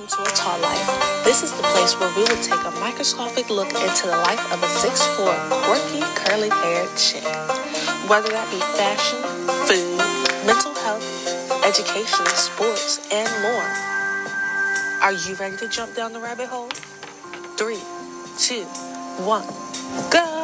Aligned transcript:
Welcome 0.00 0.24
to 0.24 0.30
A 0.30 0.34
Tall 0.34 0.58
Life. 0.60 1.24
This 1.24 1.42
is 1.42 1.52
the 1.52 1.62
place 1.62 1.92
where 2.00 2.08
we 2.16 2.22
will 2.22 2.42
take 2.42 2.64
a 2.64 2.70
microscopic 2.80 3.50
look 3.50 3.68
into 3.68 4.06
the 4.06 4.16
life 4.16 4.40
of 4.50 4.62
a 4.62 4.66
6'4, 4.66 5.50
quirky, 5.66 6.00
curly 6.16 6.48
haired 6.48 6.88
chick. 6.96 7.22
Whether 8.08 8.30
that 8.30 8.48
be 8.50 8.60
fashion, 8.80 9.20
food, 9.68 9.98
mental 10.46 10.72
health, 10.80 11.04
education, 11.66 12.24
sports, 12.28 13.12
and 13.12 13.28
more. 13.42 13.68
Are 15.02 15.12
you 15.12 15.34
ready 15.34 15.58
to 15.58 15.68
jump 15.68 15.94
down 15.94 16.14
the 16.14 16.20
rabbit 16.20 16.46
hole? 16.46 16.70
Three, 17.58 17.80
two, 18.38 18.64
one, 19.26 19.44
go! 20.10 20.39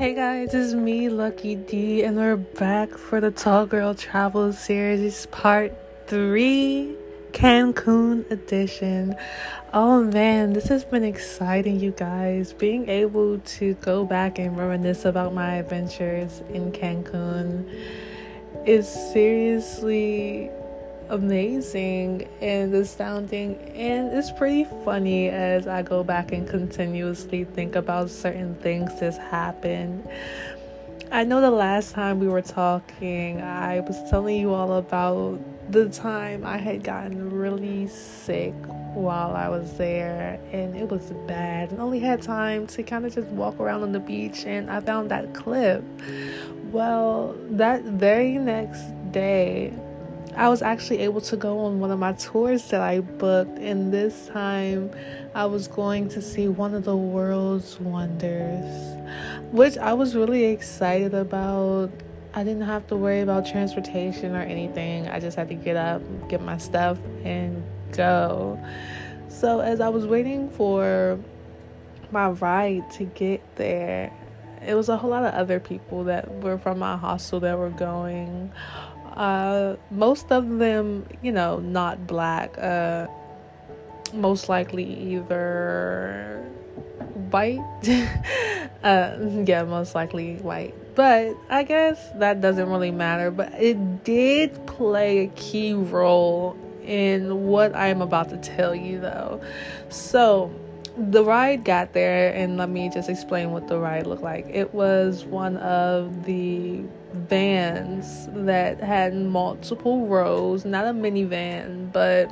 Hey 0.00 0.14
guys, 0.14 0.54
it's 0.54 0.72
me, 0.72 1.10
Lucky 1.10 1.56
D, 1.56 2.04
and 2.04 2.16
we're 2.16 2.38
back 2.38 2.88
for 2.88 3.20
the 3.20 3.30
Tall 3.30 3.66
Girl 3.66 3.94
Travel 3.94 4.50
Series 4.54 5.26
Part 5.26 5.74
3 6.06 6.96
Cancun 7.32 8.30
Edition. 8.30 9.14
Oh 9.74 10.02
man, 10.02 10.54
this 10.54 10.68
has 10.68 10.86
been 10.86 11.04
exciting, 11.04 11.78
you 11.78 11.90
guys. 11.90 12.54
Being 12.54 12.88
able 12.88 13.40
to 13.40 13.74
go 13.74 14.06
back 14.06 14.38
and 14.38 14.56
reminisce 14.56 15.04
about 15.04 15.34
my 15.34 15.56
adventures 15.56 16.40
in 16.48 16.72
Cancun 16.72 17.70
is 18.64 18.88
seriously 18.88 20.50
amazing 21.10 22.28
and 22.40 22.72
astounding 22.72 23.56
and 23.74 24.12
it's 24.16 24.30
pretty 24.30 24.64
funny 24.84 25.28
as 25.28 25.66
I 25.66 25.82
go 25.82 26.04
back 26.04 26.30
and 26.30 26.48
continuously 26.48 27.44
think 27.44 27.74
about 27.74 28.10
certain 28.10 28.54
things 28.56 28.98
that's 29.00 29.16
happened. 29.16 30.08
I 31.10 31.24
know 31.24 31.40
the 31.40 31.50
last 31.50 31.92
time 31.92 32.20
we 32.20 32.28
were 32.28 32.42
talking, 32.42 33.40
I 33.40 33.80
was 33.80 33.96
telling 34.08 34.40
you 34.40 34.54
all 34.54 34.74
about 34.74 35.40
the 35.72 35.88
time 35.88 36.46
I 36.46 36.56
had 36.56 36.84
gotten 36.84 37.32
really 37.32 37.88
sick 37.88 38.54
while 38.94 39.34
I 39.34 39.48
was 39.48 39.76
there, 39.76 40.38
and 40.52 40.76
it 40.76 40.88
was 40.88 41.10
bad. 41.26 41.72
And 41.72 41.80
only 41.80 41.98
had 41.98 42.22
time 42.22 42.68
to 42.68 42.84
kind 42.84 43.04
of 43.04 43.12
just 43.12 43.26
walk 43.28 43.58
around 43.58 43.82
on 43.82 43.90
the 43.90 43.98
beach, 43.98 44.44
and 44.46 44.70
I 44.70 44.80
found 44.80 45.10
that 45.10 45.34
clip. 45.34 45.82
Well, 46.70 47.36
that 47.50 47.82
very 47.82 48.38
next 48.38 48.82
day, 49.10 49.72
I 50.36 50.48
was 50.48 50.62
actually 50.62 51.00
able 51.00 51.20
to 51.22 51.36
go 51.36 51.58
on 51.60 51.80
one 51.80 51.90
of 51.90 51.98
my 51.98 52.12
tours 52.12 52.68
that 52.68 52.80
I 52.80 53.00
booked, 53.00 53.58
and 53.58 53.92
this 53.92 54.28
time 54.28 54.90
I 55.34 55.46
was 55.46 55.66
going 55.66 56.08
to 56.10 56.22
see 56.22 56.48
one 56.48 56.74
of 56.74 56.84
the 56.84 56.96
world's 56.96 57.80
wonders, 57.80 58.96
which 59.50 59.76
I 59.76 59.92
was 59.92 60.14
really 60.14 60.44
excited 60.44 61.14
about. 61.14 61.90
I 62.32 62.44
didn't 62.44 62.62
have 62.62 62.86
to 62.88 62.96
worry 62.96 63.20
about 63.20 63.44
transportation 63.44 64.36
or 64.36 64.42
anything. 64.42 65.08
I 65.08 65.18
just 65.18 65.36
had 65.36 65.48
to 65.48 65.54
get 65.54 65.76
up, 65.76 66.00
get 66.28 66.40
my 66.40 66.58
stuff, 66.58 66.96
and 67.24 67.62
go. 67.90 68.62
So, 69.28 69.60
as 69.60 69.80
I 69.80 69.88
was 69.88 70.06
waiting 70.06 70.48
for 70.50 71.18
my 72.12 72.30
ride 72.30 72.88
to 72.92 73.04
get 73.04 73.42
there, 73.56 74.12
it 74.64 74.74
was 74.74 74.88
a 74.88 74.96
whole 74.96 75.10
lot 75.10 75.24
of 75.24 75.34
other 75.34 75.58
people 75.58 76.04
that 76.04 76.30
were 76.40 76.58
from 76.58 76.78
my 76.78 76.96
hostel 76.96 77.40
that 77.40 77.58
were 77.58 77.70
going 77.70 78.52
uh, 79.20 79.76
most 79.90 80.32
of 80.32 80.48
them, 80.58 81.06
you 81.20 81.30
know, 81.30 81.58
not 81.58 82.06
black. 82.06 82.56
Uh, 82.56 83.06
most 84.14 84.48
likely 84.48 84.84
either 84.84 86.42
white. 87.30 87.60
uh, 88.82 89.16
yeah, 89.44 89.62
most 89.64 89.94
likely 89.94 90.36
white. 90.36 90.74
But 90.94 91.36
I 91.50 91.64
guess 91.64 92.10
that 92.16 92.40
doesn't 92.40 92.66
really 92.70 92.90
matter. 92.90 93.30
But 93.30 93.52
it 93.60 94.04
did 94.04 94.66
play 94.66 95.18
a 95.18 95.26
key 95.28 95.74
role 95.74 96.56
in 96.82 97.46
what 97.46 97.76
I'm 97.76 98.00
about 98.00 98.30
to 98.30 98.38
tell 98.38 98.74
you, 98.74 99.00
though. 99.00 99.42
So, 99.90 100.50
the 101.00 101.24
ride 101.24 101.64
got 101.64 101.92
there, 101.92 102.32
and 102.34 102.56
let 102.56 102.68
me 102.68 102.90
just 102.90 103.08
explain 103.08 103.52
what 103.52 103.68
the 103.68 103.78
ride 103.78 104.06
looked 104.06 104.22
like. 104.22 104.46
It 104.48 104.74
was 104.74 105.24
one 105.24 105.56
of 105.56 106.24
the 106.24 106.82
vans 107.12 108.28
that 108.32 108.80
had 108.80 109.14
multiple 109.14 110.06
rows, 110.06 110.64
not 110.64 110.84
a 110.84 110.90
minivan, 110.90 111.90
but 111.92 112.30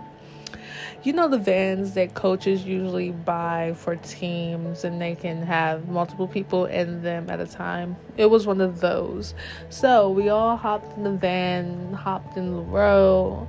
you 1.05 1.13
know 1.13 1.29
the 1.29 1.39
vans 1.39 1.95
that 1.95 2.15
coaches 2.15 2.65
usually 2.65 3.13
buy 3.13 3.73
for 3.77 3.97
teams 3.97 4.83
and 4.85 5.01
they 5.01 5.15
can 5.15 5.43
have 5.43 5.89
multiple 5.89 6.27
people 6.27 6.67
in 6.67 7.03
them 7.03 7.31
at 7.31 7.41
a 7.41 7.47
time. 7.47 7.97
It 8.17 8.27
was 8.27 8.47
one 8.47 8.61
of 8.61 8.81
those. 8.81 9.35
So 9.71 10.11
we 10.11 10.29
all 10.29 10.57
hopped 10.57 10.97
in 10.97 11.05
the 11.05 11.13
van, 11.13 11.93
hopped 11.93 12.37
in 12.37 12.53
the 12.53 12.63
row, 12.63 13.49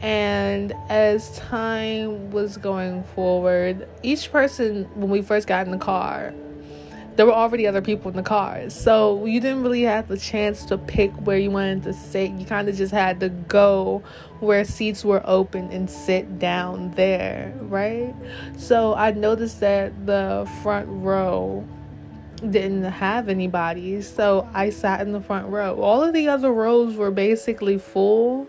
and 0.00 0.72
as 0.88 1.36
time 1.36 2.30
was 2.30 2.56
going 2.56 3.02
forward, 3.02 3.88
each 4.02 4.32
person, 4.32 4.84
when 4.94 5.10
we 5.10 5.22
first 5.22 5.46
got 5.46 5.66
in 5.66 5.72
the 5.72 5.78
car, 5.78 6.32
there 7.16 7.26
were 7.26 7.32
already 7.32 7.66
other 7.66 7.82
people 7.82 8.10
in 8.10 8.16
the 8.16 8.22
cars. 8.22 8.74
So 8.74 9.26
you 9.26 9.40
didn't 9.40 9.62
really 9.62 9.82
have 9.82 10.08
the 10.08 10.16
chance 10.16 10.64
to 10.66 10.78
pick 10.78 11.10
where 11.26 11.36
you 11.36 11.50
wanted 11.50 11.82
to 11.82 11.92
sit. 11.92 12.30
You 12.30 12.46
kind 12.46 12.66
of 12.68 12.76
just 12.76 12.92
had 12.92 13.20
to 13.20 13.28
go 13.28 14.02
where 14.38 14.64
seats 14.64 15.04
were 15.04 15.20
open 15.26 15.70
and 15.70 15.90
sit 15.90 16.38
down 16.38 16.92
there, 16.92 17.52
right? 17.60 18.14
So 18.56 18.94
I 18.94 19.10
noticed 19.10 19.60
that 19.60 20.06
the 20.06 20.50
front 20.62 20.88
row 20.88 21.66
didn't 22.36 22.84
have 22.84 23.28
anybody. 23.28 24.00
So 24.00 24.48
I 24.54 24.70
sat 24.70 25.02
in 25.02 25.12
the 25.12 25.20
front 25.20 25.48
row. 25.48 25.78
All 25.78 26.02
of 26.02 26.14
the 26.14 26.28
other 26.28 26.50
rows 26.50 26.96
were 26.96 27.10
basically 27.10 27.76
full. 27.76 28.46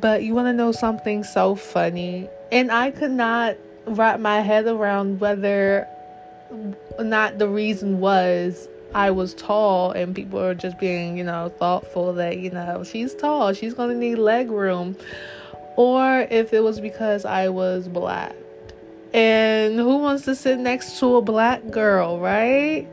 But 0.00 0.22
you 0.22 0.34
want 0.34 0.46
to 0.46 0.52
know 0.52 0.72
something 0.72 1.24
so 1.24 1.54
funny? 1.54 2.28
And 2.50 2.70
I 2.70 2.90
could 2.90 3.10
not 3.10 3.56
wrap 3.86 4.20
my 4.20 4.40
head 4.40 4.66
around 4.66 5.20
whether 5.20 5.86
not 6.98 7.38
the 7.38 7.48
reason 7.48 8.00
was 8.00 8.68
I 8.94 9.10
was 9.10 9.34
tall 9.34 9.92
and 9.92 10.14
people 10.14 10.40
are 10.40 10.54
just 10.54 10.78
being, 10.78 11.16
you 11.16 11.24
know, 11.24 11.48
thoughtful 11.48 12.12
that, 12.14 12.38
you 12.38 12.50
know, 12.50 12.82
she's 12.84 13.14
tall, 13.14 13.52
she's 13.52 13.74
going 13.74 13.90
to 13.90 13.96
need 13.96 14.16
leg 14.16 14.50
room. 14.50 14.96
Or 15.76 16.26
if 16.30 16.52
it 16.52 16.60
was 16.60 16.80
because 16.80 17.24
I 17.24 17.48
was 17.48 17.88
black. 17.88 18.34
And 19.12 19.76
who 19.76 19.98
wants 19.98 20.24
to 20.24 20.34
sit 20.34 20.58
next 20.58 20.98
to 21.00 21.16
a 21.16 21.22
black 21.22 21.68
girl, 21.70 22.20
right? 22.20 22.86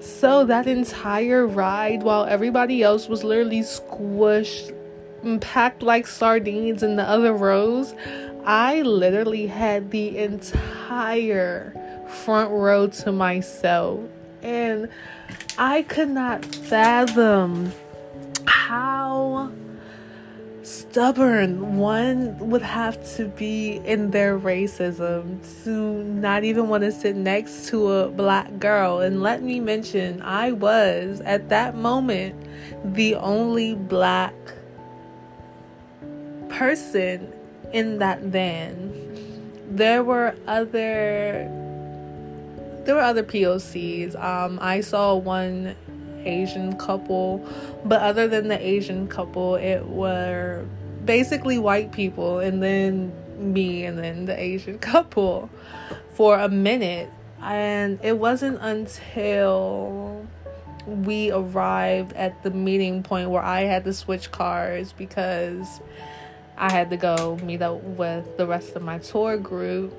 So 0.00 0.44
that 0.44 0.66
entire 0.66 1.46
ride, 1.46 2.02
while 2.02 2.24
everybody 2.24 2.82
else 2.82 3.08
was 3.08 3.24
literally 3.24 3.60
squished 3.60 4.74
packed 5.40 5.82
like 5.82 6.06
sardines 6.06 6.82
in 6.82 6.96
the 6.96 7.02
other 7.02 7.32
rows, 7.32 7.94
I 8.44 8.82
literally 8.82 9.46
had 9.46 9.90
the 9.90 10.18
entire 10.18 11.74
front 12.24 12.50
row 12.50 12.88
to 12.88 13.12
myself. 13.12 14.00
And 14.42 14.88
I 15.58 15.82
could 15.82 16.08
not 16.08 16.44
fathom 16.44 17.72
how 18.46 19.52
stubborn 20.62 21.76
one 21.76 22.38
would 22.38 22.62
have 22.62 23.16
to 23.16 23.26
be 23.26 23.80
in 23.84 24.10
their 24.10 24.38
racism 24.38 25.38
to 25.64 26.04
not 26.04 26.44
even 26.44 26.68
want 26.68 26.84
to 26.84 26.92
sit 26.92 27.16
next 27.16 27.68
to 27.68 27.90
a 27.92 28.08
black 28.08 28.58
girl. 28.58 29.00
And 29.00 29.22
let 29.22 29.42
me 29.42 29.60
mention, 29.60 30.22
I 30.22 30.52
was 30.52 31.20
at 31.22 31.48
that 31.48 31.76
moment 31.76 32.34
the 32.94 33.16
only 33.16 33.74
black 33.74 34.34
person 36.60 37.32
in 37.72 38.00
that 38.00 38.20
van. 38.20 38.92
There 39.70 40.04
were 40.04 40.34
other 40.46 41.48
there 42.84 42.94
were 42.94 43.00
other 43.00 43.22
POCs. 43.22 44.14
Um, 44.22 44.58
I 44.60 44.82
saw 44.82 45.14
one 45.14 45.74
Asian 46.18 46.76
couple, 46.76 47.48
but 47.86 48.02
other 48.02 48.28
than 48.28 48.48
the 48.48 48.60
Asian 48.60 49.08
couple, 49.08 49.54
it 49.54 49.86
were 49.88 50.66
basically 51.06 51.58
white 51.58 51.92
people, 51.92 52.40
and 52.40 52.62
then 52.62 53.10
me, 53.38 53.86
and 53.86 53.98
then 53.98 54.26
the 54.26 54.38
Asian 54.38 54.78
couple 54.92 55.48
for 56.12 56.38
a 56.38 56.50
minute. 56.50 57.08
And 57.40 57.98
it 58.02 58.18
wasn't 58.18 58.58
until 58.60 60.26
we 60.86 61.32
arrived 61.32 62.12
at 62.12 62.42
the 62.42 62.50
meeting 62.50 63.02
point 63.02 63.30
where 63.30 63.42
I 63.42 63.62
had 63.62 63.84
to 63.84 63.94
switch 63.94 64.30
cars 64.30 64.92
because 64.92 65.80
I 66.60 66.70
had 66.70 66.90
to 66.90 66.98
go 66.98 67.38
meet 67.42 67.62
up 67.62 67.82
with 67.82 68.36
the 68.36 68.46
rest 68.46 68.76
of 68.76 68.82
my 68.82 68.98
tour 68.98 69.38
group 69.38 69.94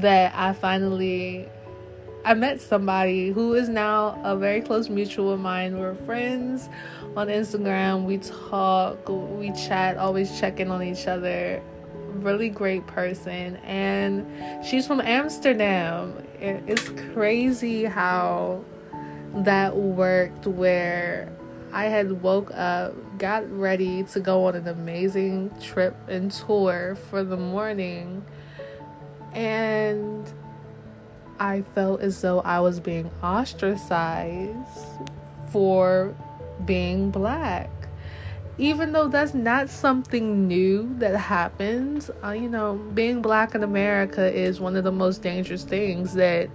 that 0.00 0.32
I 0.34 0.54
finally 0.54 1.46
I 2.24 2.34
met 2.34 2.60
somebody 2.60 3.30
who 3.30 3.52
is 3.54 3.68
now 3.68 4.20
a 4.24 4.36
very 4.36 4.60
close 4.60 4.88
mutual 4.88 5.32
of 5.32 5.40
mine. 5.40 5.78
We're 5.78 5.94
friends 5.94 6.68
on 7.14 7.28
Instagram. 7.28 8.04
We 8.04 8.18
talk, 8.18 9.08
we 9.08 9.52
chat, 9.52 9.98
always 9.98 10.40
check 10.40 10.60
in 10.60 10.70
on 10.70 10.82
each 10.82 11.06
other. 11.06 11.62
really 12.22 12.48
great 12.48 12.86
person, 12.86 13.56
and 13.58 14.26
she's 14.64 14.86
from 14.86 15.00
Amsterdam. 15.00 16.14
It's 16.40 16.88
crazy 17.12 17.84
how 17.84 18.64
that 19.34 19.76
worked 19.76 20.46
where 20.46 21.32
I 21.72 21.84
had 21.84 22.22
woke 22.22 22.50
up, 22.54 22.94
got 23.18 23.50
ready 23.50 24.04
to 24.04 24.20
go 24.20 24.46
on 24.46 24.54
an 24.54 24.68
amazing 24.68 25.50
trip 25.60 25.96
and 26.08 26.30
tour 26.30 26.96
for 27.10 27.24
the 27.24 27.36
morning, 27.36 28.24
and 29.34 30.32
I 31.38 31.62
felt 31.74 32.00
as 32.00 32.20
though 32.20 32.40
I 32.40 32.60
was 32.60 32.80
being 32.80 33.10
ostracized 33.22 34.56
for 35.50 36.14
being 36.64 37.10
black. 37.10 37.70
Even 38.60 38.90
though 38.90 39.06
that's 39.06 39.34
not 39.34 39.70
something 39.70 40.48
new 40.48 40.92
that 40.98 41.16
happens, 41.16 42.10
uh, 42.24 42.30
you 42.30 42.48
know, 42.48 42.74
being 42.92 43.22
black 43.22 43.54
in 43.54 43.62
America 43.62 44.32
is 44.32 44.58
one 44.58 44.74
of 44.74 44.82
the 44.82 44.90
most 44.90 45.22
dangerous 45.22 45.62
things 45.62 46.14
that 46.14 46.50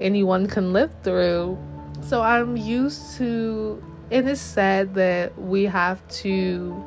anyone 0.00 0.46
can 0.46 0.72
live 0.72 0.94
through. 1.02 1.58
So 2.02 2.22
I'm 2.22 2.56
used 2.56 3.16
to, 3.16 3.82
and 4.12 4.28
it's 4.28 4.40
sad 4.40 4.94
that 4.94 5.38
we 5.38 5.64
have 5.64 6.06
to 6.08 6.84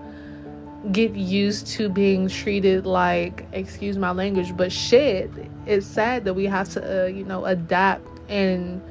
get 0.92 1.16
used 1.16 1.68
to 1.68 1.90
being 1.90 2.28
treated 2.30 2.86
like, 2.86 3.46
excuse 3.52 3.98
my 3.98 4.12
language, 4.12 4.56
but 4.56 4.72
shit. 4.72 5.32
It's 5.66 5.88
sad 5.88 6.26
that 6.26 6.36
we 6.36 6.46
have 6.46 6.70
to, 6.70 7.04
uh, 7.04 7.08
you 7.08 7.26
know, 7.26 7.46
adapt 7.46 8.08
and, 8.30 8.82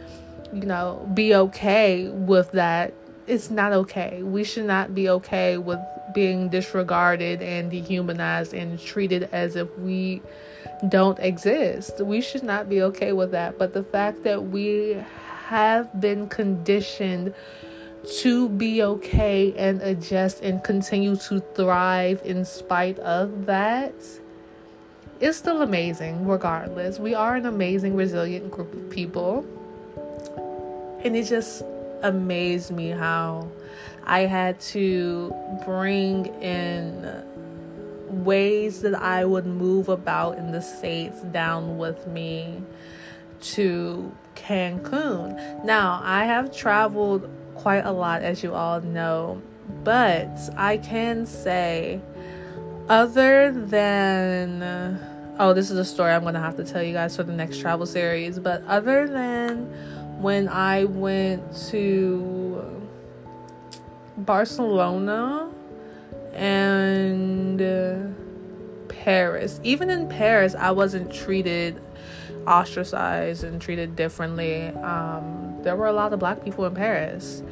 you 0.52 0.66
know, 0.66 1.08
be 1.14 1.34
okay 1.34 2.08
with 2.08 2.50
that 2.52 2.92
it's 3.26 3.50
not 3.50 3.72
okay. 3.72 4.22
We 4.22 4.44
should 4.44 4.66
not 4.66 4.94
be 4.94 5.08
okay 5.08 5.56
with 5.56 5.78
being 6.14 6.48
disregarded 6.48 7.42
and 7.42 7.70
dehumanized 7.70 8.54
and 8.54 8.78
treated 8.78 9.28
as 9.32 9.56
if 9.56 9.76
we 9.78 10.22
don't 10.88 11.18
exist. 11.18 12.00
We 12.00 12.20
should 12.20 12.42
not 12.42 12.68
be 12.68 12.82
okay 12.82 13.12
with 13.12 13.30
that. 13.32 13.58
But 13.58 13.72
the 13.72 13.82
fact 13.82 14.22
that 14.24 14.44
we 14.44 15.02
have 15.46 16.00
been 16.00 16.28
conditioned 16.28 17.34
to 18.04 18.48
be 18.48 18.82
okay 18.82 19.54
and 19.56 19.80
adjust 19.82 20.42
and 20.42 20.62
continue 20.62 21.16
to 21.16 21.40
thrive 21.54 22.20
in 22.24 22.44
spite 22.44 22.98
of 23.00 23.46
that 23.46 23.94
is 25.20 25.36
still 25.36 25.62
amazing, 25.62 26.26
regardless. 26.26 26.98
We 26.98 27.14
are 27.14 27.36
an 27.36 27.46
amazing, 27.46 27.96
resilient 27.96 28.50
group 28.50 28.72
of 28.74 28.90
people. 28.90 29.46
And 31.02 31.16
it 31.16 31.24
just 31.24 31.62
amazed 32.02 32.70
me 32.70 32.90
how 32.90 33.48
I 34.04 34.20
had 34.20 34.60
to 34.60 35.34
bring 35.64 36.26
in 36.42 37.24
ways 38.08 38.82
that 38.82 38.94
I 38.94 39.24
would 39.24 39.46
move 39.46 39.88
about 39.88 40.38
in 40.38 40.52
the 40.52 40.60
States 40.60 41.20
down 41.22 41.78
with 41.78 42.06
me 42.06 42.62
to 43.40 44.14
Cancun. 44.34 45.64
Now, 45.64 46.00
I 46.02 46.24
have 46.24 46.54
traveled 46.54 47.28
quite 47.54 47.84
a 47.84 47.92
lot, 47.92 48.22
as 48.22 48.42
you 48.42 48.54
all 48.54 48.80
know, 48.80 49.40
but 49.82 50.36
I 50.56 50.78
can 50.78 51.26
say, 51.26 52.00
other 52.88 53.52
than 53.52 54.62
oh, 55.38 55.52
this 55.52 55.70
is 55.70 55.78
a 55.78 55.84
story 55.84 56.12
I'm 56.12 56.22
going 56.22 56.34
to 56.34 56.40
have 56.40 56.56
to 56.56 56.64
tell 56.64 56.82
you 56.82 56.92
guys 56.92 57.16
for 57.16 57.24
the 57.24 57.32
next 57.32 57.58
travel 57.58 57.86
series, 57.86 58.38
but 58.38 58.62
other 58.66 59.08
than 59.08 59.66
when 60.20 60.48
I 60.48 60.84
went 60.84 61.56
to 61.70 62.84
Barcelona 64.16 65.50
and 66.34 67.60
uh, 67.60 67.96
Paris. 68.88 69.60
Even 69.62 69.90
in 69.90 70.08
Paris, 70.08 70.54
I 70.54 70.70
wasn't 70.70 71.12
treated 71.12 71.80
ostracized 72.46 73.44
and 73.44 73.60
treated 73.60 73.96
differently. 73.96 74.68
Um, 74.68 75.53
there 75.64 75.76
were 75.76 75.86
a 75.86 75.92
lot 75.92 76.12
of 76.12 76.20
black 76.20 76.44
people 76.44 76.64
in 76.64 76.74
Paris. 76.74 77.42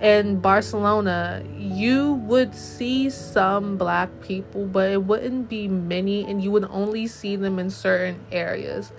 In 0.00 0.40
Barcelona, 0.40 1.42
you 1.56 2.14
would 2.14 2.54
see 2.54 3.10
some 3.10 3.76
black 3.76 4.08
people, 4.22 4.66
but 4.66 4.90
it 4.90 5.04
wouldn't 5.04 5.48
be 5.48 5.68
many, 5.68 6.24
and 6.24 6.42
you 6.42 6.50
would 6.50 6.66
only 6.70 7.06
see 7.06 7.36
them 7.36 7.58
in 7.58 7.70
certain 7.70 8.20
areas. 8.30 8.92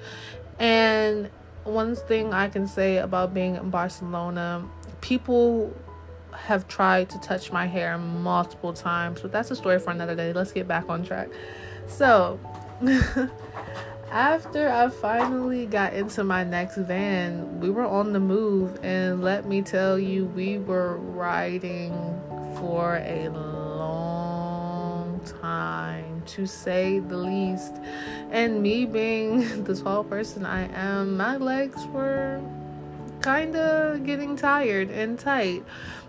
And 0.59 1.29
one 1.63 1.95
thing 1.95 2.33
I 2.33 2.49
can 2.49 2.67
say 2.67 2.97
about 2.97 3.33
being 3.33 3.55
in 3.55 3.69
Barcelona, 3.69 4.65
people 5.01 5.75
have 6.33 6.67
tried 6.67 7.09
to 7.09 7.19
touch 7.19 7.51
my 7.51 7.65
hair 7.65 7.97
multiple 7.97 8.73
times, 8.73 9.21
but 9.21 9.31
that's 9.31 9.51
a 9.51 9.55
story 9.55 9.79
for 9.79 9.91
another 9.91 10.15
day. 10.15 10.33
Let's 10.33 10.51
get 10.51 10.67
back 10.67 10.89
on 10.89 11.03
track. 11.05 11.29
So, 11.87 12.39
after 14.11 14.69
I 14.69 14.89
finally 14.89 15.65
got 15.65 15.93
into 15.93 16.23
my 16.23 16.43
next 16.43 16.77
van, 16.77 17.59
we 17.59 17.69
were 17.69 17.85
on 17.85 18.13
the 18.13 18.19
move, 18.19 18.79
and 18.83 19.21
let 19.21 19.45
me 19.45 19.61
tell 19.61 19.99
you, 19.99 20.25
we 20.25 20.57
were 20.59 20.97
riding 20.97 21.93
for 22.57 22.97
a 23.05 23.29
long 23.29 25.19
time 25.25 26.23
to 26.27 26.45
say 26.45 26.99
the 26.99 27.17
least. 27.17 27.73
And 28.31 28.61
me 28.61 28.85
being 28.85 29.63
the 29.65 29.75
tall 29.75 30.03
person 30.03 30.45
I 30.45 30.71
am, 30.73 31.17
my 31.17 31.37
legs 31.37 31.85
were 31.87 32.41
kind 33.21 33.55
of 33.55 34.05
getting 34.05 34.35
tired 34.35 34.89
and 34.89 35.19
tight. 35.19 35.63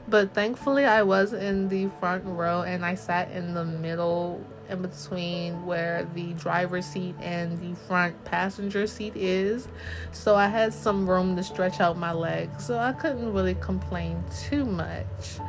But 0.08 0.32
thankfully, 0.32 0.86
I 0.86 1.02
was 1.02 1.34
in 1.34 1.68
the 1.68 1.88
front 2.00 2.24
row 2.24 2.62
and 2.62 2.84
I 2.84 2.94
sat 2.94 3.30
in 3.30 3.52
the 3.52 3.64
middle 3.64 4.42
in 4.70 4.80
between 4.80 5.66
where 5.66 6.08
the 6.14 6.32
driver's 6.34 6.86
seat 6.86 7.14
and 7.20 7.58
the 7.60 7.78
front 7.86 8.24
passenger 8.24 8.86
seat 8.86 9.14
is. 9.16 9.68
So 10.12 10.34
I 10.34 10.46
had 10.46 10.72
some 10.72 11.08
room 11.08 11.36
to 11.36 11.42
stretch 11.42 11.80
out 11.80 11.98
my 11.98 12.12
legs. 12.12 12.66
So 12.66 12.78
I 12.78 12.92
couldn't 12.92 13.32
really 13.32 13.56
complain 13.56 14.24
too 14.48 14.64
much. 14.64 15.40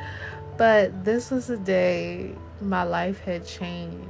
But 0.58 1.06
this 1.06 1.32
was 1.32 1.50
a 1.50 1.58
day 1.58 2.36
my 2.60 2.84
life 2.84 3.20
had 3.20 3.46
changed. 3.46 4.08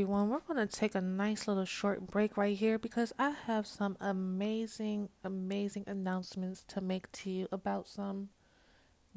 Everyone. 0.00 0.30
We're 0.30 0.40
going 0.40 0.66
to 0.66 0.74
take 0.76 0.94
a 0.94 1.02
nice 1.02 1.46
little 1.46 1.66
short 1.66 2.06
break 2.06 2.38
right 2.38 2.56
here 2.56 2.78
because 2.78 3.12
I 3.18 3.34
have 3.46 3.66
some 3.66 3.98
amazing, 4.00 5.10
amazing 5.22 5.84
announcements 5.86 6.64
to 6.68 6.80
make 6.80 7.12
to 7.12 7.28
you 7.28 7.48
about 7.52 7.86
some 7.86 8.30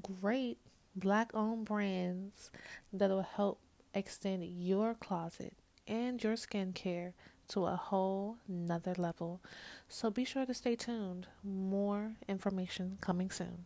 great 0.02 0.58
black 0.94 1.32
owned 1.34 1.64
brands 1.64 2.52
that'll 2.92 3.22
help 3.22 3.62
extend 3.94 4.44
your 4.44 4.94
closet 4.94 5.54
and 5.88 6.22
your 6.22 6.34
skincare 6.34 7.14
to 7.48 7.66
a 7.66 7.78
whole 7.78 8.40
nother 8.46 8.94
level. 8.98 9.42
So 9.88 10.10
be 10.10 10.26
sure 10.26 10.46
to 10.46 10.54
stay 10.54 10.76
tuned. 10.76 11.28
More 11.46 12.16
information 12.28 12.98
coming 13.00 13.32
soon. 13.32 13.64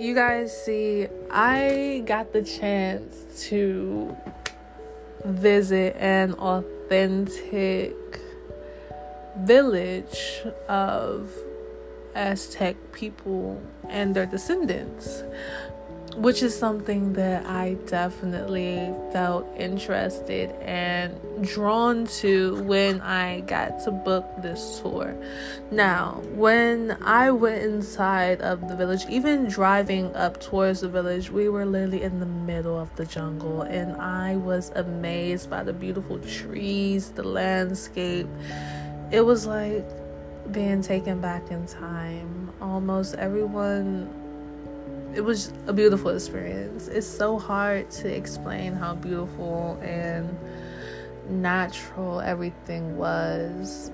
You 0.00 0.14
guys 0.14 0.64
see, 0.64 1.06
I 1.30 2.02
got 2.06 2.32
the 2.32 2.42
chance 2.42 3.14
to 3.48 4.16
visit 5.26 5.94
an 5.98 6.32
authentic 6.34 7.94
village 9.40 10.40
of 10.68 11.30
Aztec 12.14 12.76
people 12.92 13.60
and 13.90 14.16
their 14.16 14.24
descendants 14.24 15.22
which 16.16 16.42
is 16.42 16.56
something 16.56 17.12
that 17.14 17.46
I 17.46 17.74
definitely 17.86 18.92
felt 19.12 19.46
interested 19.56 20.50
and 20.60 21.14
drawn 21.42 22.06
to 22.06 22.62
when 22.64 23.00
I 23.00 23.40
got 23.40 23.82
to 23.84 23.90
book 23.90 24.26
this 24.42 24.80
tour. 24.80 25.14
Now, 25.70 26.22
when 26.34 26.98
I 27.02 27.30
went 27.30 27.62
inside 27.62 28.40
of 28.42 28.68
the 28.68 28.76
village, 28.76 29.04
even 29.08 29.48
driving 29.48 30.14
up 30.16 30.40
towards 30.40 30.80
the 30.80 30.88
village, 30.88 31.30
we 31.30 31.48
were 31.48 31.64
literally 31.64 32.02
in 32.02 32.20
the 32.20 32.26
middle 32.26 32.78
of 32.78 32.94
the 32.96 33.06
jungle, 33.06 33.62
and 33.62 33.96
I 33.96 34.36
was 34.36 34.72
amazed 34.74 35.48
by 35.48 35.62
the 35.62 35.72
beautiful 35.72 36.18
trees, 36.18 37.10
the 37.10 37.22
landscape. 37.22 38.26
It 39.10 39.22
was 39.22 39.46
like 39.46 39.84
being 40.52 40.82
taken 40.82 41.20
back 41.20 41.50
in 41.50 41.66
time. 41.66 42.50
Almost 42.60 43.14
everyone 43.14 44.10
it 45.14 45.22
was 45.22 45.52
a 45.66 45.72
beautiful 45.72 46.10
experience. 46.10 46.88
It's 46.88 47.06
so 47.06 47.38
hard 47.38 47.90
to 47.92 48.14
explain 48.14 48.74
how 48.74 48.94
beautiful 48.94 49.78
and 49.82 50.36
natural 51.28 52.20
everything 52.20 52.96
was. 52.96 53.90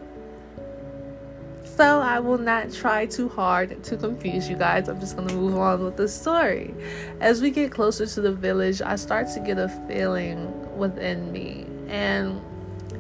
So 1.64 2.00
I 2.00 2.20
will 2.20 2.38
not 2.38 2.73
try 2.73 3.06
too 3.06 3.28
hard 3.28 3.82
to 3.85 3.96
confuse 3.96 4.49
you 4.49 4.56
guys. 4.56 4.88
I'm 4.88 5.00
just 5.00 5.16
going 5.16 5.28
to 5.28 5.35
move 5.35 5.58
on 5.58 5.85
with 5.85 5.96
the 5.96 6.08
story. 6.08 6.75
As 7.20 7.42
we 7.42 7.50
get 7.50 7.70
closer 7.70 8.06
to 8.06 8.20
the 8.20 8.32
village, 8.32 8.80
I 8.80 8.96
start 8.96 9.28
to 9.35 9.40
get 9.40 9.58
a 9.58 9.68
feeling 9.87 10.78
within 10.78 11.32
me. 11.32 11.66
And 11.88 12.40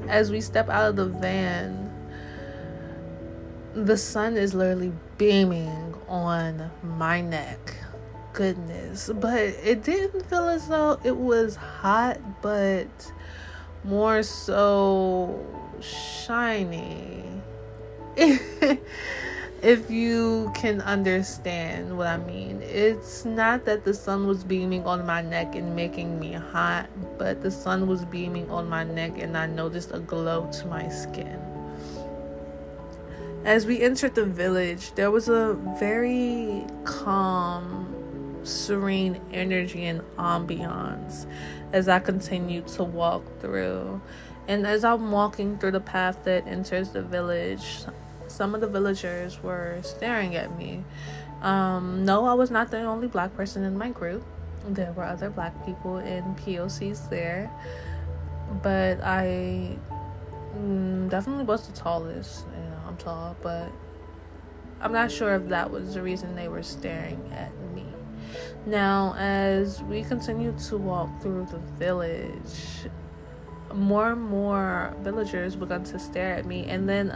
as 0.08 0.30
we 0.30 0.40
step 0.40 0.68
out 0.68 0.90
of 0.90 0.96
the 0.96 1.06
van, 1.06 1.90
the 3.74 3.96
sun 3.96 4.36
is 4.36 4.52
literally 4.54 4.92
beaming 5.16 5.94
on 6.08 6.70
my 6.82 7.20
neck. 7.20 7.74
Goodness. 8.36 9.10
But 9.14 9.38
it 9.40 9.82
didn't 9.82 10.26
feel 10.26 10.46
as 10.48 10.68
though 10.68 11.00
it 11.02 11.16
was 11.16 11.56
hot, 11.56 12.20
but 12.42 13.12
more 13.82 14.22
so 14.22 15.42
shiny. 15.80 17.24
if 19.62 19.90
you 19.90 20.52
can 20.54 20.82
understand 20.82 21.96
what 21.96 22.08
I 22.08 22.18
mean. 22.18 22.60
It's 22.60 23.24
not 23.24 23.64
that 23.64 23.84
the 23.86 23.94
sun 23.94 24.26
was 24.26 24.44
beaming 24.44 24.84
on 24.84 25.06
my 25.06 25.22
neck 25.22 25.54
and 25.54 25.74
making 25.74 26.20
me 26.20 26.32
hot, 26.32 26.90
but 27.18 27.40
the 27.40 27.50
sun 27.50 27.86
was 27.86 28.04
beaming 28.04 28.50
on 28.50 28.68
my 28.68 28.84
neck 28.84 29.18
and 29.18 29.34
I 29.34 29.46
noticed 29.46 29.92
a 29.92 29.98
glow 29.98 30.50
to 30.60 30.66
my 30.66 30.88
skin. 30.88 31.40
As 33.46 33.64
we 33.64 33.80
entered 33.80 34.14
the 34.14 34.26
village, 34.26 34.92
there 34.94 35.10
was 35.10 35.30
a 35.30 35.54
very 35.78 36.66
calm, 36.84 37.95
serene 38.46 39.20
energy 39.32 39.84
and 39.84 40.00
ambiance 40.16 41.26
as 41.72 41.88
I 41.88 41.98
continued 41.98 42.68
to 42.68 42.84
walk 42.84 43.24
through. 43.40 44.00
And 44.48 44.66
as 44.66 44.84
I'm 44.84 45.10
walking 45.10 45.58
through 45.58 45.72
the 45.72 45.80
path 45.80 46.24
that 46.24 46.46
enters 46.46 46.90
the 46.90 47.02
village, 47.02 47.80
some 48.28 48.54
of 48.54 48.60
the 48.60 48.68
villagers 48.68 49.42
were 49.42 49.78
staring 49.82 50.36
at 50.36 50.56
me. 50.56 50.84
Um, 51.42 52.04
no, 52.04 52.24
I 52.26 52.34
was 52.34 52.50
not 52.50 52.70
the 52.70 52.82
only 52.82 53.08
black 53.08 53.34
person 53.36 53.64
in 53.64 53.76
my 53.76 53.90
group. 53.90 54.24
There 54.68 54.92
were 54.92 55.04
other 55.04 55.30
black 55.30 55.64
people 55.64 55.98
in 55.98 56.22
POCs 56.36 57.08
there, 57.08 57.50
but 58.62 59.00
I 59.02 59.76
mm, 60.56 61.08
definitely 61.10 61.44
was 61.44 61.68
the 61.68 61.72
tallest. 61.72 62.46
You 62.46 62.70
know, 62.70 62.78
I'm 62.88 62.96
tall, 62.96 63.36
but 63.42 63.70
I'm 64.80 64.92
not 64.92 65.10
sure 65.10 65.34
if 65.34 65.48
that 65.48 65.70
was 65.70 65.94
the 65.94 66.02
reason 66.02 66.34
they 66.34 66.48
were 66.48 66.62
staring 66.62 67.32
at 67.32 67.52
me. 67.74 67.84
Now, 68.66 69.14
as 69.16 69.82
we 69.82 70.02
continue 70.02 70.54
to 70.68 70.76
walk 70.76 71.22
through 71.22 71.46
the 71.50 71.58
village, 71.78 72.88
more 73.72 74.12
and 74.12 74.22
more 74.22 74.94
villagers 75.00 75.54
began 75.56 75.84
to 75.84 75.98
stare 75.98 76.34
at 76.34 76.46
me, 76.46 76.66
and 76.66 76.88
then 76.88 77.10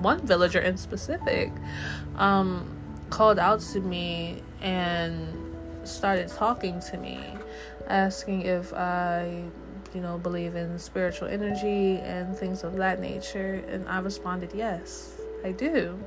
one 0.00 0.26
villager 0.26 0.60
in 0.60 0.76
specific 0.76 1.50
um, 2.16 2.68
called 3.10 3.38
out 3.38 3.60
to 3.60 3.80
me 3.80 4.42
and 4.60 5.26
started 5.84 6.28
talking 6.28 6.80
to 6.80 6.96
me, 6.96 7.20
asking 7.88 8.42
if 8.42 8.72
I, 8.72 9.44
you 9.94 10.00
know, 10.00 10.18
believe 10.18 10.56
in 10.56 10.78
spiritual 10.78 11.28
energy 11.28 11.98
and 11.98 12.36
things 12.36 12.64
of 12.64 12.76
that 12.76 13.00
nature. 13.00 13.62
And 13.68 13.88
I 13.88 13.98
responded, 13.98 14.52
yes, 14.54 15.20
I 15.44 15.52
do. 15.52 15.98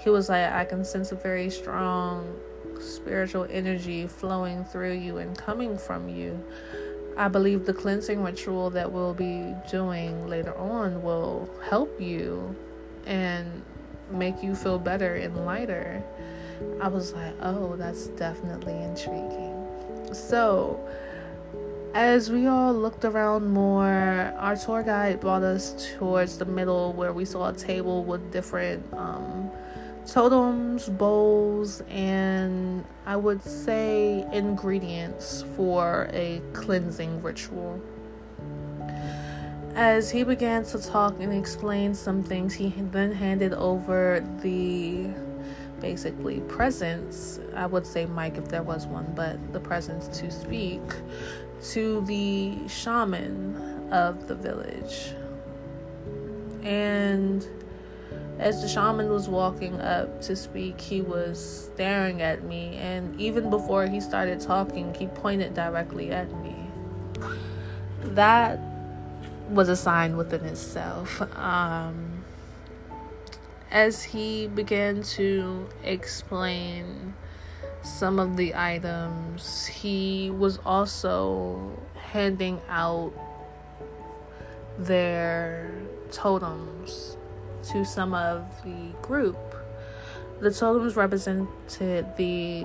He 0.00 0.10
was 0.10 0.28
like, 0.28 0.52
I 0.52 0.64
can 0.64 0.84
sense 0.84 1.12
a 1.12 1.16
very 1.16 1.50
strong 1.50 2.38
spiritual 2.80 3.46
energy 3.50 4.06
flowing 4.06 4.64
through 4.64 4.94
you 4.94 5.18
and 5.18 5.36
coming 5.36 5.76
from 5.78 6.08
you. 6.08 6.42
I 7.16 7.28
believe 7.28 7.64
the 7.64 7.72
cleansing 7.72 8.22
ritual 8.22 8.70
that 8.70 8.92
we'll 8.92 9.14
be 9.14 9.54
doing 9.70 10.26
later 10.28 10.54
on 10.56 11.02
will 11.02 11.48
help 11.68 12.00
you 12.00 12.54
and 13.06 13.62
make 14.10 14.42
you 14.42 14.54
feel 14.54 14.78
better 14.78 15.16
and 15.16 15.46
lighter. 15.46 16.02
I 16.80 16.88
was 16.88 17.12
like, 17.12 17.34
oh, 17.40 17.76
that's 17.76 18.08
definitely 18.08 18.74
intriguing. 18.74 20.12
So, 20.12 20.78
as 21.94 22.30
we 22.30 22.46
all 22.46 22.74
looked 22.74 23.06
around 23.06 23.48
more, 23.48 24.34
our 24.38 24.56
tour 24.56 24.82
guide 24.82 25.20
brought 25.20 25.42
us 25.42 25.90
towards 25.96 26.36
the 26.36 26.44
middle 26.44 26.92
where 26.92 27.12
we 27.12 27.24
saw 27.24 27.48
a 27.48 27.52
table 27.54 28.04
with 28.04 28.30
different 28.30 28.84
um, 28.92 29.50
totems, 30.06 30.88
bowls, 30.88 31.82
and 31.88 32.84
I 33.04 33.16
would 33.16 33.42
say 33.42 34.26
ingredients 34.32 35.44
for 35.56 36.08
a 36.12 36.40
cleansing 36.52 37.22
ritual. 37.22 37.80
As 39.74 40.10
he 40.10 40.24
began 40.24 40.64
to 40.66 40.78
talk 40.78 41.20
and 41.20 41.32
explain 41.32 41.94
some 41.94 42.22
things, 42.22 42.54
he 42.54 42.72
then 42.92 43.12
handed 43.12 43.52
over 43.52 44.24
the 44.40 45.08
basically 45.80 46.40
presence. 46.40 47.38
I 47.54 47.66
would 47.66 47.86
say 47.86 48.06
mic 48.06 48.38
if 48.38 48.48
there 48.48 48.62
was 48.62 48.86
one, 48.86 49.12
but 49.14 49.52
the 49.52 49.60
presence 49.60 50.08
to 50.18 50.30
speak 50.30 50.80
to 51.72 52.00
the 52.06 52.66
shaman 52.68 53.92
of 53.92 54.28
the 54.28 54.34
village. 54.34 55.12
And 56.62 57.46
as 58.38 58.60
the 58.60 58.68
shaman 58.68 59.08
was 59.08 59.28
walking 59.28 59.80
up 59.80 60.20
to 60.22 60.36
speak, 60.36 60.80
he 60.80 61.00
was 61.00 61.70
staring 61.72 62.20
at 62.20 62.44
me, 62.44 62.76
and 62.76 63.18
even 63.20 63.48
before 63.48 63.86
he 63.86 64.00
started 64.00 64.40
talking, 64.40 64.92
he 64.94 65.06
pointed 65.06 65.54
directly 65.54 66.10
at 66.10 66.30
me. 66.42 66.54
That 68.02 68.60
was 69.48 69.68
a 69.68 69.76
sign 69.76 70.16
within 70.16 70.44
itself. 70.44 71.22
Um, 71.36 72.24
as 73.70 74.02
he 74.02 74.48
began 74.48 75.02
to 75.02 75.68
explain 75.82 77.14
some 77.82 78.18
of 78.18 78.36
the 78.36 78.54
items, 78.54 79.66
he 79.66 80.30
was 80.30 80.58
also 80.66 81.78
handing 81.94 82.60
out 82.68 83.12
their 84.78 85.70
totems 86.10 87.16
to 87.72 87.84
some 87.84 88.14
of 88.14 88.44
the 88.64 88.92
group. 89.02 89.36
The 90.40 90.50
totems 90.50 90.96
represented 90.96 92.06
the 92.16 92.64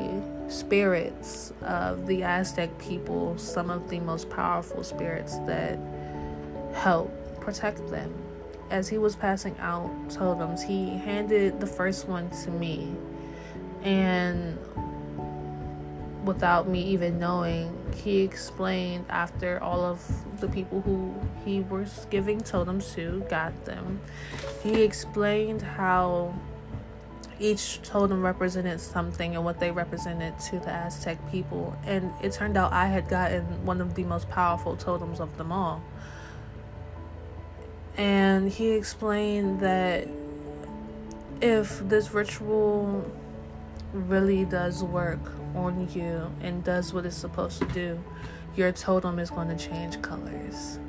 spirits 0.50 1.54
of 1.62 2.06
the 2.06 2.24
Aztec 2.24 2.78
people, 2.80 3.38
some 3.38 3.70
of 3.70 3.90
the 3.90 4.00
most 4.00 4.30
powerful 4.30 4.84
spirits 4.84 5.38
that 5.48 5.80
help 6.74 7.12
protect 7.40 7.90
them. 7.90 8.14
As 8.70 8.90
he 8.90 8.98
was 8.98 9.16
passing 9.16 9.58
out 9.60 9.90
totems, 10.10 10.62
he 10.62 10.90
handed 10.90 11.60
the 11.60 11.68
first 11.68 12.08
one 12.08 12.30
to 12.44 12.52
me. 12.52 12.94
And 13.84 14.58
without 16.24 16.68
me 16.68 16.82
even 16.84 17.20
knowing, 17.20 17.76
he 17.96 18.22
explained 18.22 19.06
after 19.10 19.62
all 19.62 19.84
of 19.84 20.04
the 20.40 20.48
people 20.48 20.82
who 20.82 21.14
he 21.46 21.62
was 21.62 22.08
giving 22.10 22.40
totems 22.42 22.94
to 22.94 23.26
got 23.30 23.66
them. 23.66 24.00
He 24.64 24.84
explained 24.84 25.62
how 25.62 26.34
each 27.40 27.82
totem 27.82 28.22
represented 28.22 28.80
something 28.80 29.36
and 29.36 29.44
what 29.44 29.60
they 29.60 29.72
represented 29.72 30.38
to 30.40 30.60
the 30.60 30.70
Aztec 30.70 31.18
people. 31.32 31.76
And 31.86 32.12
it 32.22 32.34
turned 32.34 32.56
out 32.56 32.72
I 32.72 32.88
had 32.88 33.08
gotten 33.10 33.44
one 33.66 33.82
of 33.82 33.96
the 33.96 34.04
most 34.04 34.30
powerful 34.30 34.76
totems 34.76 35.20
of 35.20 35.38
them 35.38 35.52
all 35.52 35.82
and 37.98 38.52
he 38.52 38.72
explained 38.72 39.60
that 39.60 40.08
if 41.42 41.80
this 41.88 42.14
ritual 42.14 43.06
really 43.94 44.46
does 44.46 44.84
work 44.84 45.20
on 45.56 45.88
you 45.94 46.32
and 46.42 46.64
does 46.64 46.94
what 46.94 47.06
it's 47.06 47.16
supposed 47.16 47.60
to 47.60 47.68
do, 47.68 48.02
your 48.56 48.72
totem 48.72 49.20
is 49.20 49.30
going 49.30 49.50
to 49.50 49.58
change 49.58 50.02
colors. 50.02 50.80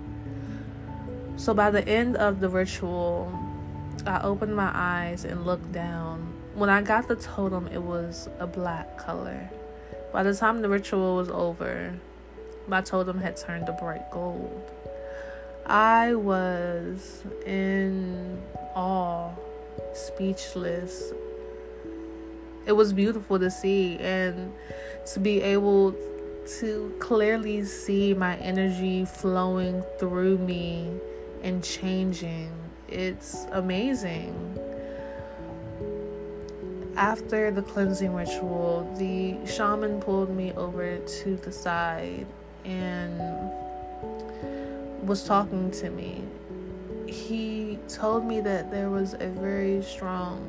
So 1.37 1.55
by 1.55 1.71
the 1.71 1.87
end 1.89 2.17
of 2.17 2.41
the 2.41 2.49
ritual, 2.49 3.33
I 4.07 4.21
opened 4.23 4.55
my 4.55 4.71
eyes 4.75 5.25
and 5.25 5.45
looked 5.45 5.73
down. 5.73 6.33
When 6.55 6.69
I 6.71 6.83
got 6.83 7.09
the 7.09 7.17
totem, 7.17 7.69
it 7.69 7.83
was 7.83 8.29
a 8.39 8.47
black 8.47 8.99
color. 8.99 9.51
By 10.13 10.23
the 10.23 10.35
time 10.35 10.61
the 10.61 10.69
ritual 10.69 11.17
was 11.17 11.31
over, 11.31 11.95
my 12.69 12.81
totem 12.81 13.19
had 13.19 13.37
turned 13.37 13.67
to 13.67 13.73
bright 13.73 14.11
gold. 14.11 14.71
I 15.67 16.15
was 16.15 17.23
in 17.47 18.43
awe, 18.75 19.31
speechless. 19.95 21.13
It 22.67 22.73
was 22.73 22.93
beautiful 22.93 23.39
to 23.39 23.51
see 23.51 23.99
and 23.99 24.53
to 25.13 25.21
be 25.21 25.41
able 25.43 25.95
to 26.61 26.95
clearly 26.99 27.65
see 27.65 28.15
my 28.15 28.37
energy 28.37 29.05
flowing 29.05 29.83
through 29.99 30.39
me 30.39 30.91
and 31.43 31.63
changing. 31.63 32.53
It's 32.89 33.47
amazing. 33.53 34.59
After 36.97 37.51
the 37.51 37.63
cleansing 37.63 38.15
ritual, 38.15 38.93
the 38.99 39.45
shaman 39.47 40.01
pulled 40.01 40.31
me 40.31 40.53
over 40.53 40.99
to 40.99 41.37
the 41.37 41.51
side 41.51 42.27
and 42.65 43.21
was 45.03 45.25
talking 45.25 45.71
to 45.73 45.91
me, 45.91 46.23
he 47.07 47.79
told 47.89 48.25
me 48.25 48.41
that 48.41 48.71
there 48.71 48.89
was 48.89 49.15
a 49.15 49.27
very 49.27 49.83
strong 49.83 50.49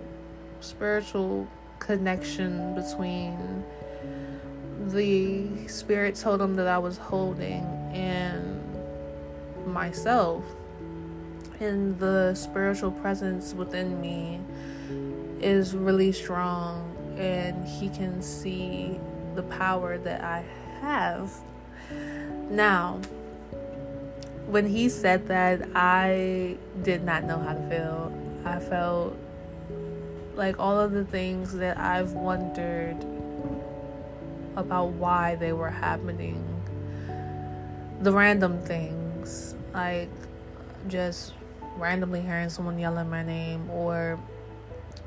spiritual 0.61 1.47
connection 1.85 2.73
between 2.75 3.63
the 4.87 5.67
spirit 5.67 6.15
totem 6.15 6.55
that 6.55 6.67
I 6.67 6.77
was 6.77 6.97
holding 6.97 7.63
and 7.93 8.61
myself. 9.65 10.43
and 11.59 11.97
the 11.99 12.33
spiritual 12.33 12.91
presence 12.91 13.53
within 13.53 14.01
me 14.01 14.39
is 15.39 15.75
really 15.75 16.11
strong 16.11 16.93
and 17.17 17.65
he 17.67 17.89
can 17.89 18.21
see 18.21 18.99
the 19.35 19.43
power 19.43 19.97
that 19.97 20.21
I 20.23 20.43
have. 20.81 21.31
Now, 22.49 22.99
when 24.47 24.67
he 24.67 24.89
said 24.89 25.27
that, 25.27 25.69
I 25.75 26.57
did 26.81 27.03
not 27.03 27.23
know 27.23 27.39
how 27.39 27.53
to 27.53 27.69
feel. 27.69 28.11
I 28.45 28.59
felt 28.59 29.15
like 30.35 30.59
all 30.59 30.79
of 30.79 30.91
the 30.91 31.05
things 31.05 31.53
that 31.53 31.77
I've 31.77 32.13
wondered 32.13 32.97
about 34.55 34.89
why 34.89 35.35
they 35.35 35.53
were 35.53 35.69
happening. 35.69 36.43
The 38.01 38.11
random 38.11 38.61
things, 38.61 39.55
like 39.73 40.09
just 40.87 41.33
randomly 41.77 42.21
hearing 42.21 42.49
someone 42.49 42.77
yelling 42.77 43.09
my 43.09 43.23
name 43.23 43.69
or 43.69 44.19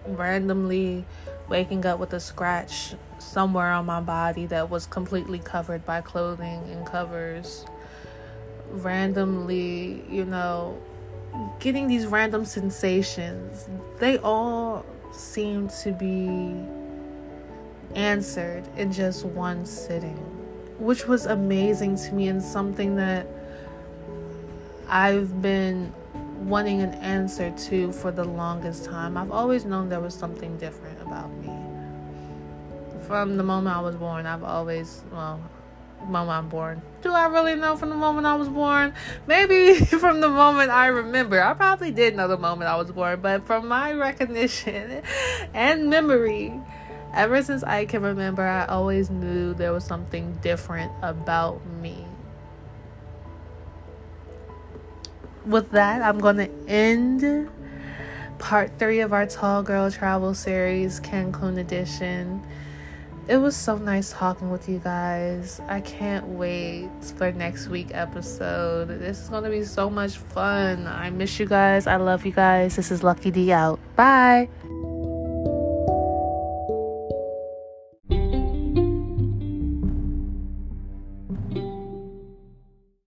randomly 0.06 1.04
waking 1.48 1.86
up 1.86 1.98
with 1.98 2.12
a 2.12 2.20
scratch 2.20 2.94
somewhere 3.18 3.70
on 3.72 3.86
my 3.86 4.00
body 4.00 4.46
that 4.46 4.70
was 4.70 4.86
completely 4.86 5.38
covered 5.38 5.84
by 5.84 6.00
clothing 6.00 6.62
and 6.70 6.86
covers. 6.86 7.64
Randomly, 8.70 10.04
you 10.10 10.24
know, 10.24 10.80
getting 11.60 11.86
these 11.86 12.06
random 12.06 12.44
sensations. 12.44 13.68
They 13.98 14.18
all 14.18 14.84
seem 15.16 15.68
to 15.82 15.92
be 15.92 16.54
answered 17.94 18.64
in 18.76 18.92
just 18.92 19.24
one 19.24 19.64
sitting, 19.64 20.16
which 20.78 21.06
was 21.06 21.26
amazing 21.26 21.96
to 21.96 22.14
me 22.14 22.28
and 22.28 22.42
something 22.42 22.96
that 22.96 23.26
I've 24.88 25.40
been 25.42 25.92
wanting 26.40 26.82
an 26.82 26.94
answer 26.94 27.50
to 27.50 27.92
for 27.92 28.10
the 28.12 28.24
longest 28.24 28.84
time. 28.84 29.16
I've 29.16 29.30
always 29.30 29.64
known 29.64 29.88
there 29.88 30.00
was 30.00 30.14
something 30.14 30.56
different 30.58 31.00
about 31.00 31.30
me. 31.38 31.50
From 33.06 33.36
the 33.36 33.42
moment 33.42 33.76
I 33.76 33.80
was 33.80 33.96
born, 33.96 34.26
I've 34.26 34.44
always, 34.44 35.02
well, 35.10 35.40
moment 36.04 36.30
I'm 36.30 36.48
born. 36.48 36.82
Do 37.02 37.12
I 37.12 37.26
really 37.26 37.56
know 37.56 37.76
from 37.76 37.90
the 37.90 37.96
moment 37.96 38.26
I 38.26 38.34
was 38.34 38.48
born? 38.48 38.94
Maybe 39.26 39.74
from 39.84 40.20
the 40.20 40.28
moment 40.28 40.70
I 40.70 40.86
remember. 40.86 41.42
I 41.42 41.54
probably 41.54 41.90
did 41.90 42.16
know 42.16 42.28
the 42.28 42.36
moment 42.36 42.68
I 42.70 42.76
was 42.76 42.90
born, 42.90 43.20
but 43.20 43.46
from 43.46 43.68
my 43.68 43.92
recognition 43.92 45.02
and 45.54 45.90
memory, 45.90 46.60
ever 47.14 47.42
since 47.42 47.62
I 47.62 47.84
can 47.86 48.02
remember, 48.02 48.42
I 48.42 48.66
always 48.66 49.10
knew 49.10 49.54
there 49.54 49.72
was 49.72 49.84
something 49.84 50.38
different 50.42 50.92
about 51.02 51.64
me. 51.80 52.06
with 55.46 55.70
that, 55.70 56.02
I'm 56.02 56.18
going 56.18 56.36
to 56.36 56.50
end 56.68 57.48
part 58.38 58.78
three 58.78 59.00
of 59.00 59.12
our 59.12 59.26
Tall 59.26 59.62
Girl 59.62 59.90
Travel 59.90 60.34
Series, 60.34 61.00
Cancun 61.00 61.58
Edition. 61.58 62.42
It 63.28 63.38
was 63.38 63.56
so 63.56 63.76
nice 63.76 64.12
talking 64.12 64.52
with 64.52 64.68
you 64.68 64.78
guys. 64.78 65.60
I 65.66 65.80
can't 65.80 66.26
wait 66.26 66.88
for 67.16 67.32
next 67.32 67.66
week 67.66 67.88
episode. 67.90 68.86
This 68.86 69.20
is 69.20 69.28
going 69.28 69.42
to 69.42 69.50
be 69.50 69.64
so 69.64 69.90
much 69.90 70.16
fun. 70.16 70.86
I 70.86 71.10
miss 71.10 71.40
you 71.40 71.46
guys. 71.46 71.88
I 71.88 71.96
love 71.96 72.24
you 72.24 72.30
guys. 72.30 72.76
This 72.76 72.92
is 72.92 73.02
Lucky 73.02 73.32
D 73.32 73.52
out. 73.52 73.80
Bye. 73.96 74.48